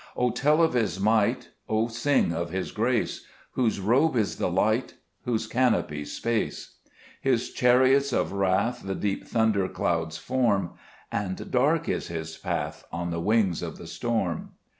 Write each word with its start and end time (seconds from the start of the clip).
2 0.15 0.19
O 0.21 0.29
tell 0.31 0.63
of 0.63 0.73
His 0.73 0.99
might, 0.99 1.49
O 1.69 1.87
sing 1.87 2.33
of 2.33 2.49
His 2.49 2.71
grace, 2.71 3.23
Whose 3.51 3.79
robe 3.79 4.15
is 4.15 4.37
the 4.37 4.49
light, 4.49 4.95
whose 5.25 5.45
canopy 5.45 6.05
space. 6.05 6.77
His 7.21 7.51
chariots 7.51 8.11
of 8.11 8.31
wrath 8.33 8.81
the 8.83 8.95
deep 8.95 9.27
thunder 9.27 9.69
clouds 9.69 10.17
form, 10.17 10.71
And 11.11 11.51
dark 11.51 11.87
is 11.87 12.07
His 12.07 12.35
path 12.35 12.83
on 12.91 13.11
the 13.11 13.21
wings 13.21 13.61
of 13.61 13.77
the 13.77 13.85
storm. 13.85 14.53